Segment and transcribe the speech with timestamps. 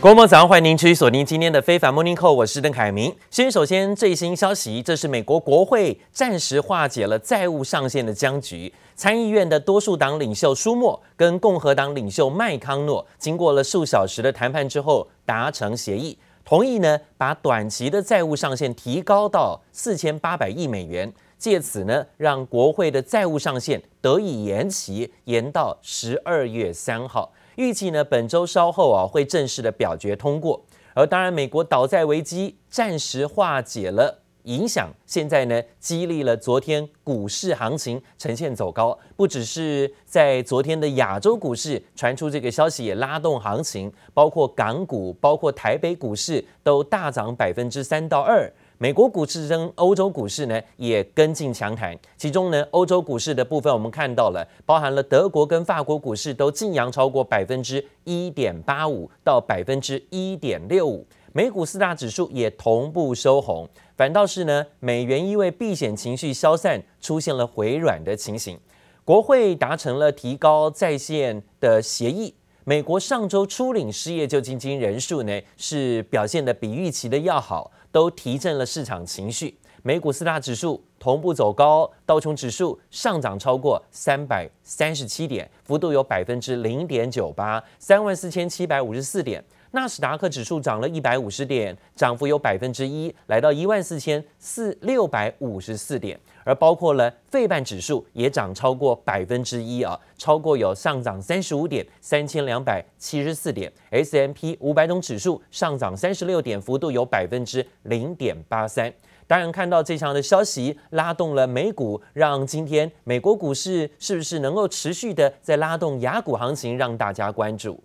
[0.00, 3.12] 各位早上，欢迎您持续锁定今天的非凡 Morning Call，我是邓凯明。
[3.32, 8.72] 先首先最新消息，这是美国国会暂时化解了债务上限的僵局。
[8.94, 27.32] 参议院的多数党领袖舒默跟共和党领袖麦康诺，经过了数小时的谈判之后达成协议，同意呢把短期的债务上限提高到四千八百亿美元，借此呢让国会的债务上限得以延期，延到十二月三号。
[27.58, 30.64] 预计呢，本周稍后啊会正式的表决通过。
[30.94, 38.96] 而当然，美国倒债危机暂时化解了影响，现在呢激励了昨天股市行情呈现走高。
[39.16, 48.48] 不只是在昨天的亚洲股市传出这个消息，也拉动行情，包括港股、包括台北股市都大涨百分之三到二。
[48.80, 68.56] 美国股市跟欧洲股市呢也跟进强弹，其中呢欧洲股市的部分我们看到了，包含了德国跟法国股市都劲扬超过百分之一点八五到百分之一点六五，美股四大指数也同步收红，反倒是呢美元因为避险情绪消散，出现了回软的情形。
[69.04, 77.72] 国会达成了提高在线的协议，美国上周初领失业救济金人数呢是表现得比预期的要好。
[77.90, 89.44] 都提振了市场情绪，美股四大指数同步走高，道琼指数上涨超过三百三十七点，幅度有百分之零点九八，三万四千七百五十四点。
[89.72, 96.18] 纳斯达克指数涨了一百五十点，涨幅有百分之一，来到一万四千四六百五十四点。
[96.44, 103.70] 而包括了费半指数也涨超过百分之一啊，超过有上涨三十五点，三千两百七十四点。
[103.90, 108.90] S M P 五百种指数上涨三十六点，幅度有百分之零点八三。
[109.26, 117.78] 当然，看到这项的消息拉动了美股，让今天美国股市是不是能够持续的在拉动雅股行情，让大家关注。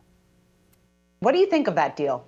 [1.24, 2.28] What do you think of that deal?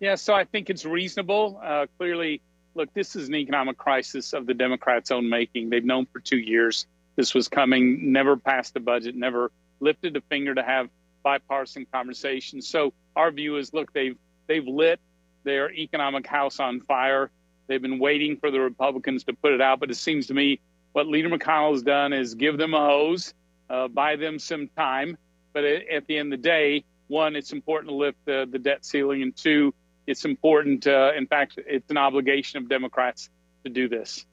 [0.00, 1.58] Yeah, so I think it's reasonable.
[1.64, 2.42] Uh, clearly,
[2.74, 5.70] look, this is an economic crisis of the Democrats' own making.
[5.70, 9.50] They've known for two years this was coming, never passed a budget, never
[9.80, 10.90] lifted a finger to have
[11.22, 12.68] bipartisan conversations.
[12.68, 14.16] So our view is, look, they've
[14.46, 15.00] they've lit
[15.44, 17.30] their economic house on fire.
[17.66, 20.60] They've been waiting for the Republicans to put it out, but it seems to me
[20.92, 23.32] what Leader McConnell has done is give them a hose,
[23.70, 25.16] uh, buy them some time.
[25.54, 28.84] But at the end of the day, one, it's important to lift the, the debt
[28.84, 29.74] ceiling, and two,
[30.06, 30.86] it's important.
[30.86, 33.28] Uh, in fact, it's an obligation of Democrats
[33.64, 34.24] to do this.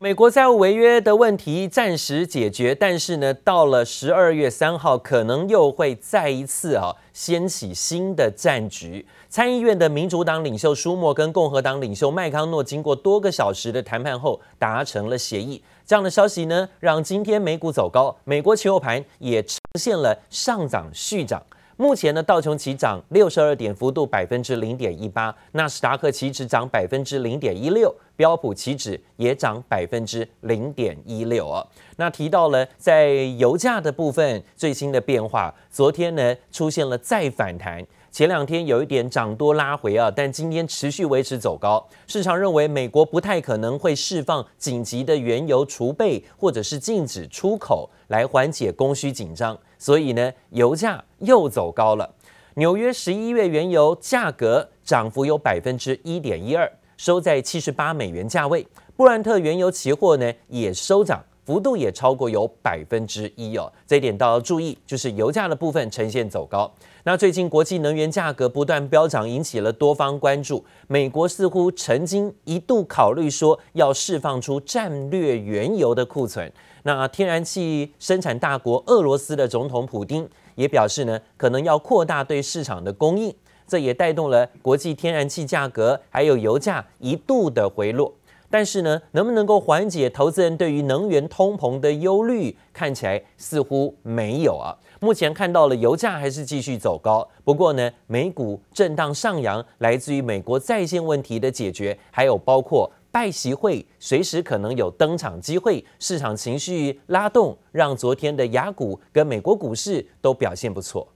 [0.00, 9.06] 美国债务违约的问题暂时解决，但是呢，到了十二月三号，可能又会再一次啊掀起新的战局。
[9.30, 15.62] 参议院的民主党领袖舒默跟共和党领袖麦康诺经过多个小时的谈判后达成了协议。
[15.86, 21.42] 这样的消息呢，让今天美股走高，美国期货盘也呈现了上涨续涨。
[21.76, 31.66] 目前呢，道琼斯涨六十二点，幅度百分之零点一八；纳斯达克期指涨百分之零点一六；标普期指也涨百分之零点一六哦。
[31.96, 33.08] 那提到了在
[33.38, 37.84] 油价的部分最新的变化，昨天呢出现了再反弹。
[38.14, 41.84] 前两天有一点涨多拉回啊，但今天持续维持走高。
[42.06, 52.08] 市场认为美国不太可能会释放紧急的原油储备，或者是禁止出口来缓解供需紧张，所以呢，油价又走高了。
[52.54, 58.64] 纽约十一月原油价格涨幅有百分之一点一二，收在七十八美元价位。
[58.94, 61.20] 布兰特原油期货呢也收涨。
[61.44, 66.72] 幅度也超过有百分之一哦，这一点都要注意，就是油价的部分呈现走高。
[67.04, 70.64] 那最近国际能源价格不断飙涨，引起了多方关注。
[70.88, 76.50] 美国似乎曾经一度考虑说要释放出战略原油的库存。
[76.84, 83.34] 那天然气生产大国俄罗斯的总统普丁也表示呢，可能要扩大对市场的供应，
[83.66, 88.14] 这也带动了国际天然气价格还有油价一度的回落。
[88.54, 92.56] 但是呢，能不能够缓解投资人对于能源通膨的忧虑？
[92.72, 94.70] 看起来似乎没有啊。
[95.00, 111.08] 目前看到了油价还是继续走高，不过呢，美股震荡上扬，来自于美国在线问题的解决，还有包括拜习会随时可能有登场机会，市场情绪拉动，让昨天的雅股跟美国股市都表现不错。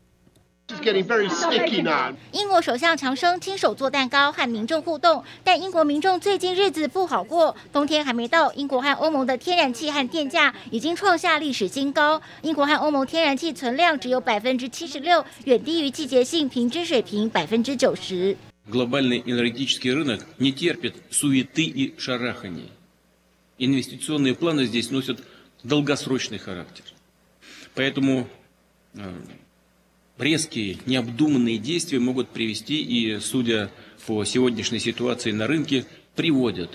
[2.32, 7.56] 英国首相强生亲手做蛋糕和民众互动，但英国民众最近日子不好过。
[7.72, 12.20] 冬天还没到，英国和欧盟的天然气和电价已经创下历史新高。
[12.42, 18.36] 英国和欧盟天然气存量只有百分之七十六，远低于季节性平均水平百分之九十。
[30.17, 33.69] резкие необдуманные действия могут привести и, судя
[34.05, 35.85] по сегодняшней ситуации на рынке,
[36.15, 36.69] приводят,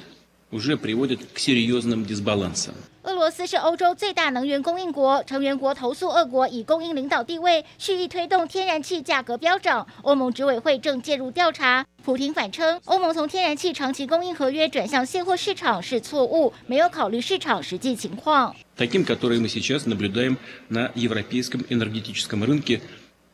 [0.50, 2.74] уже приводят к серьезным дисбалансам.
[3.04, 9.86] 俄罗斯是欧洲最大能源供应国，成员国投诉俄国以供应领导地位，蓄意推动天然气价格飙涨。
[10.02, 11.86] 欧盟执委会正介入调查。
[12.04, 18.54] 普廷反称，欧盟从天然气长期供应合约转向现货市场是错误，没有考虑市场实际情况。
[18.76, 20.36] Таким, который мы сейчас наблюдаем
[20.68, 22.80] на европейском энергетическом рынке,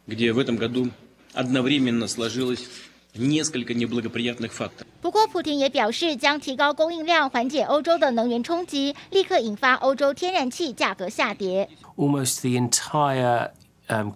[0.09, 0.91] где в этом году
[1.33, 2.67] одновременно сложилось
[5.01, 11.69] 不过，普廷也表示将提高供应量，缓解欧洲的能源冲击，立刻引发欧洲天然气价格下跌。
[11.97, 13.51] Almost the entire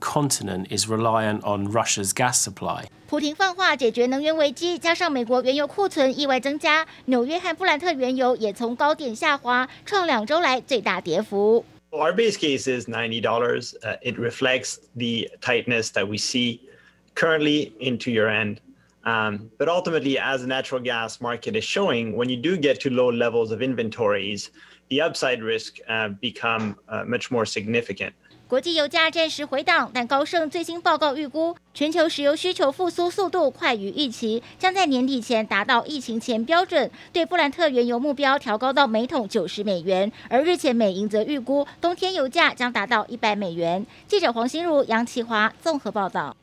[0.00, 2.86] continent is reliant on Russia's gas supply。
[3.06, 11.64] 普廷放话解决能源危机，加上美国原油库存意外增加，纽约和布兰特原油也从高点下滑，创两周来最大跌幅。
[11.93, 13.75] Our base case is ninety dollars.
[14.01, 16.67] It reflects the tightness that we see
[17.13, 18.61] currently into year end.
[19.05, 22.89] Um, but ultimately, as the natural gas market is showing, when you do get to
[22.89, 24.49] low levels of inventories,
[24.89, 28.15] the upside risk uh, become uh, much more significant.
[28.53, 36.91] 国际油价暂时回档，但高盛最新报告预估，全球石油需求复苏速度快于预期，将在年底前达到疫情前标准。
[37.11, 43.83] 对布兰特原油目标调高到每桶九十美元，而日前美银则预估冬天油价将达到一百美元。
[44.07, 46.37] 记者黄心如、杨启华综合报道。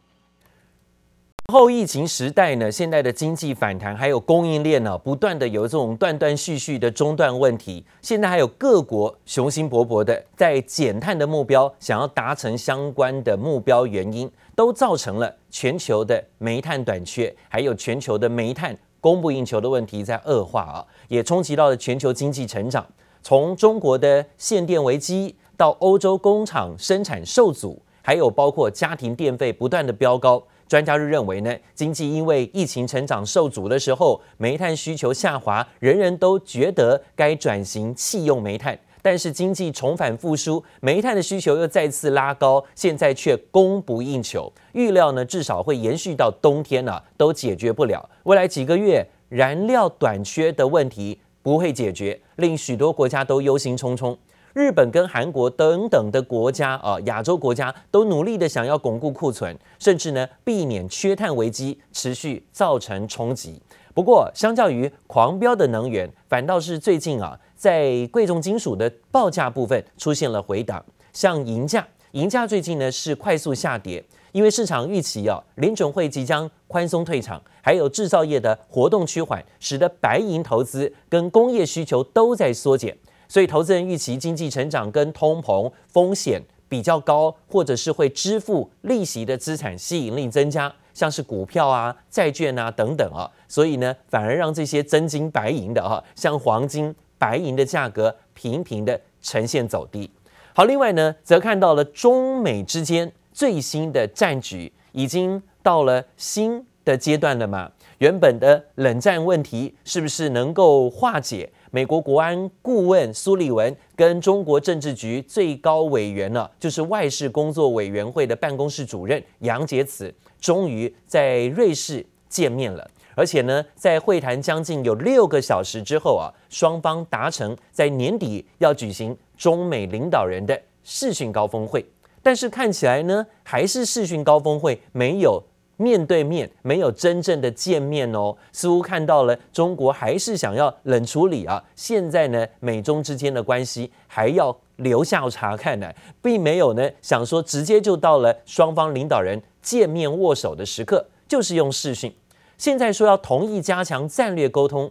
[1.51, 7.85] 后疫情时代呢，现在的经济反弹，还有供应链呢，不断的有这种断断续续的中断问题。
[8.01, 22.87] 现在还有各国雄心勃勃的在减碳的目标，想要达成相关的目标，原因都造成了全球的煤炭短缺，还有全球的煤炭供不应求的问题在恶化啊，也冲击到了全球经济成长。
[23.23, 30.43] 从中国的限电危机，到欧洲工厂生产受阻，还有包括家庭电费不断的飙高。
[30.71, 38.79] 专家就认为呢，经济因为疫情成长受阻的时候，煤炭需求下滑，人人都觉得该转型弃用煤炭。
[39.03, 44.53] 但是经济重返复苏，煤炭的需求又再次拉高，现在却供不应求。
[44.73, 48.09] 预料呢，至少会延续到冬天呢、都解决不了。
[48.23, 54.17] 未来几个月，燃料短缺的问题不会解决，令许多国家都忧心忡忡。
[54.53, 63.63] 日本跟韩国等等的国家啊，亚洲国家都努力的想要巩固库存，甚至呢避免缺碳危机持续造成冲击。
[63.95, 70.85] 不过，相较于狂飙的能源，反倒是最近啊，在贵重金属的报价部分出现了回档。
[71.13, 74.03] 像银价，银价最近呢是快速下跌，
[74.33, 82.97] 因为市场预期啊，联准会即将宽松退场，还有制造业的活动趋缓，使得白银投资跟工业需求都在缩减。
[83.31, 93.31] 所以，投资人预期经济成长跟通膨风险比较高，或者是会支付利息的资产吸引力增加，像是股票啊、债券啊等等啊。
[93.47, 100.11] 所以呢，反而让这些真金白银的啊，像黄金、白银的价格频频的呈现走低。
[100.53, 107.71] 好，另外呢，则看到了中美之间最新的战局已经到了新的阶段了嘛？
[108.01, 111.47] 原本的冷战问题是不是能够化解？
[111.71, 120.11] 美国国安顾问苏利文跟中国政治局最高委员呢，就是外事工作委员会的办公室主任杨洁篪，
[120.41, 122.91] 终于在瑞士见面了。
[123.15, 131.85] 而且呢，在会谈将近有六个小时之后啊，双方达成在年底要举行中美领导人的视讯高峰会。
[132.23, 135.43] 但是看起来呢，还是视讯高峰会没有。
[135.81, 141.65] 面对面没有真正的见面哦，似乎看到了中国还是想要冷处理啊。
[141.75, 152.15] 现在呢，美中之间的关系还要留下查看呢，并没有呢想说直接就到了双方领导人见面握手的时刻，就是用视讯。
[152.59, 154.91] 现在说要同意加强战略沟通，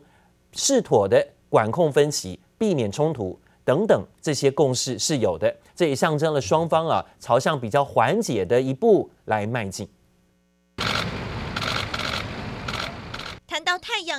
[0.54, 9.88] 适妥的管控分歧，避免冲突等等，这些共识是有的，这也象征了双方啊朝向比较缓解的一步来迈进。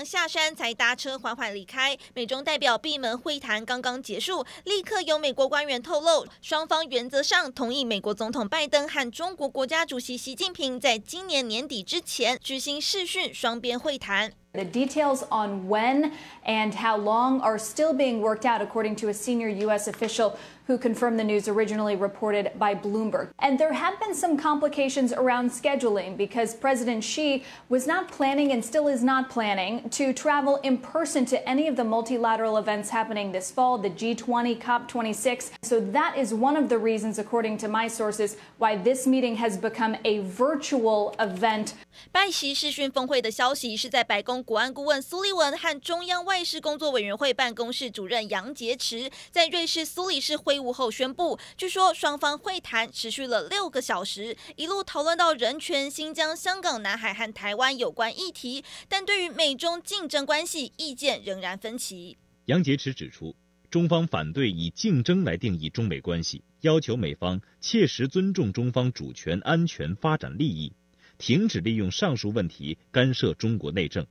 [0.04, 1.96] 下山才搭车缓缓离开。
[2.14, 14.32] 美中代表闭门会谈刚刚结束，立刻有美国官员透露，双方原则上同意美国总统拜登和中国国家主席习近平在今年年底之前举行视讯双边会谈。
[14.52, 16.10] The details on when
[16.44, 19.88] and how long are still being worked out, according to a senior U.S.
[19.88, 20.32] official
[20.67, 23.29] who confirmed the news originally reported by Bloomberg.
[23.39, 28.63] And there have been some complications around scheduling because President Xi was not planning and
[28.63, 33.31] still is not planning to travel in person to any of the multilateral events happening
[33.31, 35.51] this fall, the G20, COP26.
[35.61, 39.57] So that is one of the reasons, according to my sources, why this meeting has
[39.57, 41.73] become a virtual event.
[42.11, 62.18] 拜习视讯峰会的消息是在白宫国安顾问苏利文和中央外事工作委员会办公室主任杨洁篪在瑞士苏黎世会 会晤后宣布，据说双方会谈持续了六个小时，一路讨论到人权、新疆、香港、南海和台湾有关议题，但对于美中竞争关系，意见仍然分歧。
[62.46, 63.36] 杨洁篪指出，
[63.70, 70.72] 中方反对以竞争来定义中美关系，要求美方切实尊重中方主权、安全、发展利益。
[71.16, 74.04] 停止利用上述问题干涉中国内政。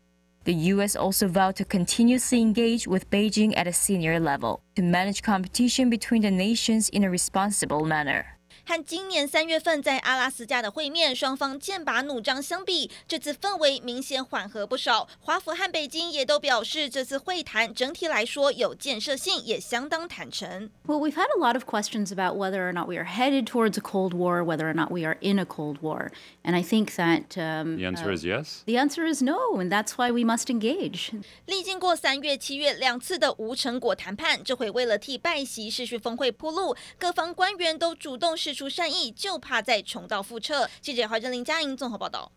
[0.45, 0.95] The U.S.
[0.95, 6.21] also vowed to continuously engage with Beijing at a senior level to manage competition between
[6.21, 8.38] the nations in a responsible manner.
[8.69, 15.07] 和今年三月份在阿拉斯加的会面，双方剑拔弩张相比，这次氛围明显缓和不少。
[15.21, 20.69] 华府和北京也都表示，这次会谈整体来说有建设性，也相当坦诚。
[20.85, 23.81] Well, we've had a lot of questions about whether or not we are headed towards a
[23.81, 26.11] Cold War, whether or not we are in a Cold War,
[26.43, 28.61] and I think that um, the answer is yes.
[28.67, 31.09] The answer is no, and that's why we must engage.
[31.47, 40.69] 历经过三月、七月两次的无成果谈判，这回为了替拜习视讯峰会铺路，各方官员都主动释出善意，就怕再重蹈覆辙。
[40.81, 42.29] 记者华珍、林佳莹综合报道。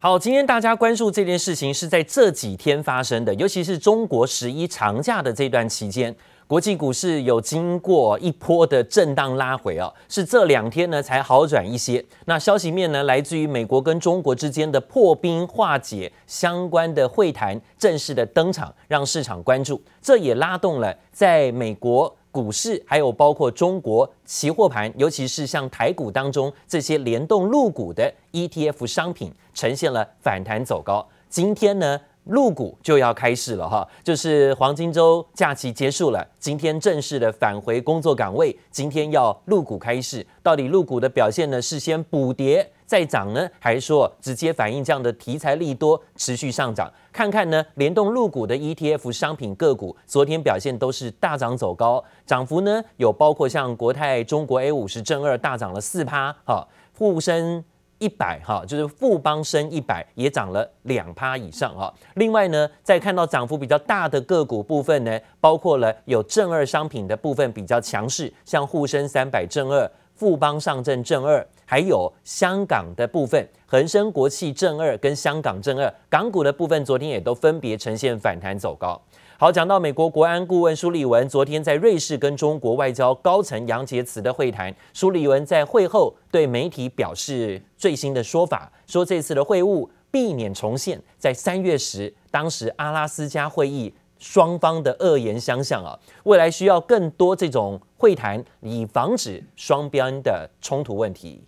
[0.00, 6.12] 好，今天大家关注这件事情是在这几天发生的，尤其是中国十一长假的这段期间，
[6.48, 12.04] 国际股市有经过一波的震荡拉回啊，是这两天呢才好转一些。
[12.24, 22.16] 那消息面呢，来自于美国跟中国之间的破冰化解相关的会谈正式的登场，让市场关注，这也拉动了在美国。
[22.32, 31.06] 股市还有包括中国期货盘，尤其是像台股当中这些联动入股的 ETF 商品，呈现了反弹走高。
[31.28, 40.24] 今天呢，入股就要开市了哈，就是黄金周假期结束了，今天正式的返回工作岗位，今天要入股开市。
[40.40, 41.60] 到底入股的表现呢？
[41.60, 46.88] 是先补跌再涨呢，还是说直接反映这样的题材利多持续上涨？
[47.12, 57.64] 看看呢，联动入股的 ETF 商品个股昨天表现都是大涨走高，涨幅呢有包括像国泰中国 A 五十正二大涨了四趴，哈，沪深
[58.00, 61.92] 一百哈，就是富邦升一百也涨了两趴以上哈。
[62.14, 69.88] 另外呢，在看到涨幅比较大的个股部分呢，包括了有正二商品的部分比较强势，像沪深三百正二、
[70.20, 71.44] 富邦上证正二。
[71.64, 79.00] 还有香港的部分，恒生国际正二跟香港正二，港股的部分昨天也都分别呈现反弹走高。
[79.38, 93.94] 好，讲到美国国安顾问舒利文昨天在瑞士跟中国外交高层杨洁篪的会谈，舒利文在会后对媒体表示最新的说法，说这次的会晤避免重现在三月时当时阿拉斯加会议。
[94.20, 101.42] 双方的恶言相向啊，未来需要更多这种会谈，以防止双边的冲突问题。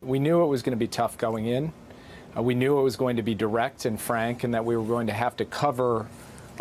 [0.00, 1.70] We knew it was going to be tough going in.
[2.34, 5.06] We knew it was going to be direct and frank, and that we were going
[5.06, 6.06] to have to cover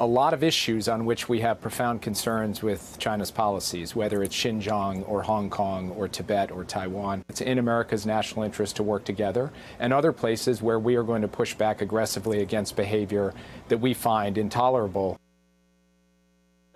[0.00, 4.36] a lot of issues on which we have profound concerns with China's policies, whether it's
[4.36, 7.24] Xinjiang or Hong Kong or Tibet or Taiwan.
[7.28, 9.50] It's in America's national interest to work together,
[9.80, 13.34] and other places where we are going to push back aggressively against behavior
[13.68, 15.16] that we find intolerable.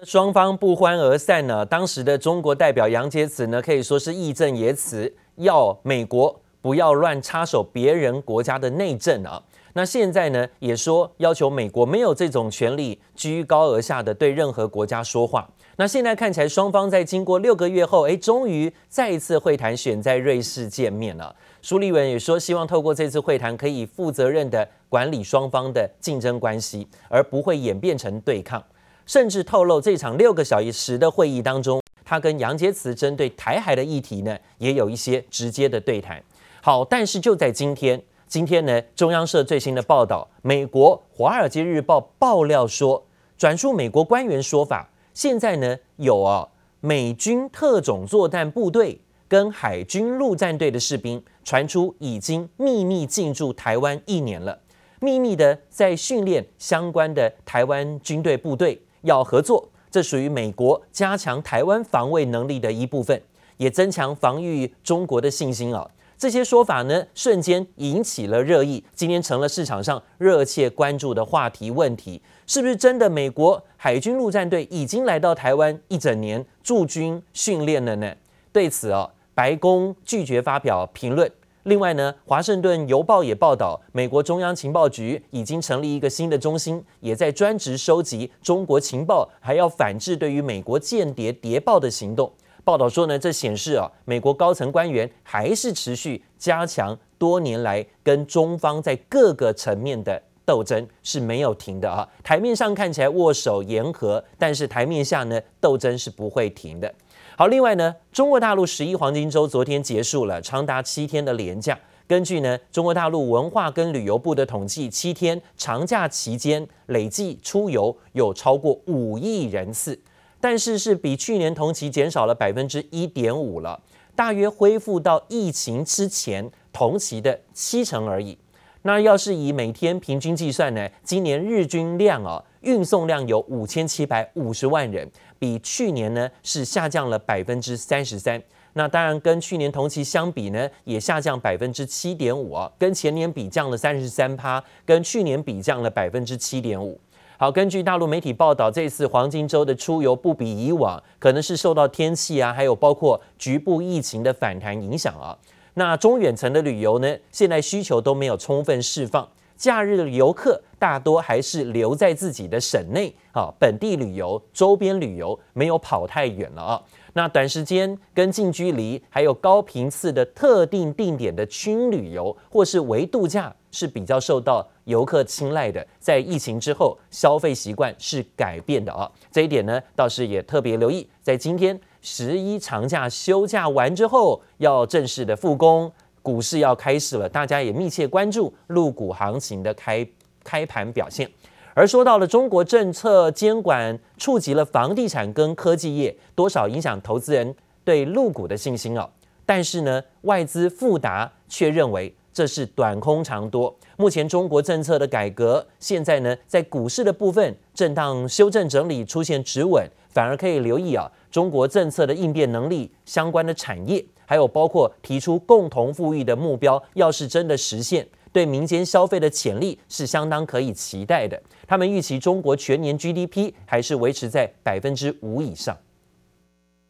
[0.02, 1.64] 双方不欢而散呢。
[1.64, 9.41] 当时的中国代表杨洁篪呢，可以说是义正言辞，要美国不要乱插手别人国家的内政啊。
[9.77, 15.48] 那现在呢，也说要求美国没有这种权利居高而下的对任何国家说话。
[15.75, 21.36] 那现在看起来，双方在经过六个月后，哎，终于再一次会谈，选在瑞士见面了。
[21.62, 28.63] 舒立文也说，希望透过这次会谈，可以负责任的管理双方的竞争关系，而不会演变成对抗。
[29.05, 36.19] 甚至透露，这场六个小时的会议当中，他跟杨洁篪针对台海的议题呢，也有一些直接的对谈。
[36.63, 38.01] 好，但是就在今天。
[38.27, 43.01] 今天呢，中央社最新的报道，美国《华尔街日报》爆料说，
[43.38, 46.50] 转述美国官员说法，现在呢有啊
[46.81, 54.60] 美军特种作战部队跟海军陆战队的士兵传出已经秘密进驻台湾一年了，
[55.00, 63.22] 秘密的在训练相关的台湾军队部队要合作，这属于美国加强台湾防卫能力的一部分，
[63.55, 65.89] 也增强防御中国的信心啊。
[66.18, 71.70] 这些说法呢，瞬间引起了热议，今天成了市场上热切关注的话题。
[71.70, 73.08] 问题是不是真的？
[73.08, 78.12] 美国海军陆战队已经来到台湾一整年驻军训练了呢？
[78.52, 81.32] 对此哦，白宫拒绝发表评论。
[81.64, 92.32] 另外呢，华盛顿邮报也报道，美国中央情报局已经成立一个新的中心，也在专职收集中国情报，还要反制对于美国间谍谍报的行动。
[92.68, 102.06] 报道说呢，这显示啊，美国高层官员还是持续加强多年来跟中方在各个层面的斗争是没有停的啊。
[102.22, 106.94] 台面上看起来握手言和，但是台面下呢，斗争是不会停的。
[107.38, 111.80] 好，另外呢，中国大陆十一黄金周昨天结束了，长达七天的连假。
[112.06, 119.98] 根据呢中国大陆文化跟旅游部的统计，七天长假期间累计出游有超过五亿人次，
[120.39, 123.79] 但是是比去年同期减少了百分之一点五了，
[124.15, 128.38] 大约恢复到疫情之前同期的七成而已。
[128.84, 135.10] 那要是以每天平均计算呢，今年日均量啊，运送量有五千七百五十万人。
[135.39, 138.41] 比去年呢是下降了百分之三十三，
[138.74, 147.00] 那当然跟去年同期相比呢也下降百分之七点五啊，跟前年比降了三十三趴，跟去年比降了百分之七点五。
[147.39, 155.38] 好，根据大陆媒体报道，这次黄金周的出游不比以往，可能是受到天气啊，还有包括局部疫情的反弹影响啊。
[155.75, 159.27] 那中远程的旅游呢，现在需求都没有充分释放。
[159.56, 166.82] 假日的游客大多还是留在自己的省内啊，本地旅游、周边旅游没有跑太远了啊。
[167.13, 175.86] 那短时间跟近距离还有高频次的特定定点的轻旅游或是微度假是比较受到游客青睐的。
[176.00, 179.07] 在疫情之后，消费习惯是改变的啊。
[179.31, 185.91] 这一点呢，倒是也特别留意，在今天十一长假休假完之后，要正式的复工。
[186.24, 190.05] 股市要开始了，大家也密切关注陆股行情的开
[190.43, 191.29] 开盘表现。
[191.75, 197.55] 而说到了中国政策监管触及了房地产跟科技业，多少影响投资人
[197.86, 199.07] 对陆股的信心啊。
[199.46, 203.75] 但是呢，外资富达却认为这是短空长多。
[203.98, 214.06] 目前中国政策的改革，现在呢在股市的部分震荡修正整理出现止稳，反而可以留意啊中国政策的应变能力相关的产业。
[214.27, 221.41] 还有包括提出共同富裕的目标，要是真的实现，对民间消费的潜力是相当可以期待的。
[221.65, 225.75] 他们预期中国全年 GDP 还是维持在百分之五以上。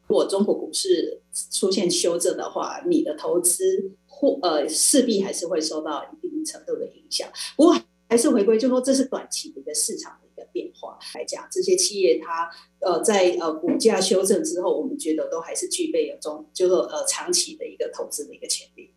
[0.07, 7.29] 如果中国股市出现修正的话，你的投资或呃势必还是会受到一定程度的影响。
[7.55, 7.77] 不过
[8.09, 10.37] 还是回归，就说这是短期的一个市场的一个。
[10.53, 18.89] 变化来讲，这些企业它呃在呃股价修正之后，我们觉得都还是具备有中，就说呃长期的一个投资的一个潜力。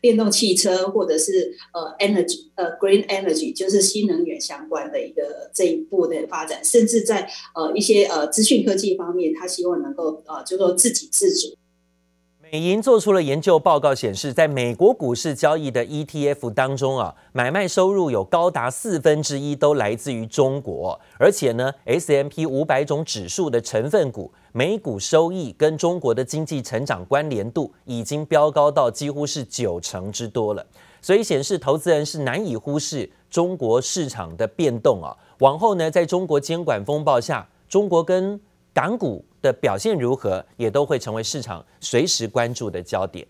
[0.00, 11.56] 电动汽车或者是呃 energy 呃 green energy，就是新能源相关的一个这一步的发展，甚至在呃一些呃资讯科技方面，他希望能够呃就说自给自足。
[12.50, 30.64] 美银做出了研究报告，显示在美国股市交易的 ETF 当中啊，买卖收入有高达四分之一都来自于中国，而且呢，S M P 五百种指数的成分股每股收益跟中国的经济成长关联度已经飙高到几乎是九成之多了，
[31.02, 35.14] 所以显示投资人是难以忽视中国市场的变动啊。
[35.40, 38.40] 往后呢，在中国监管风暴下，中国跟
[38.72, 43.26] 港股的表现如何，也都会成为市场随时关注的焦点。